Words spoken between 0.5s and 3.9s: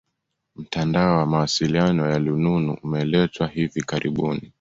Mtandao wa mawasiliano ya lununu umeletwa hivi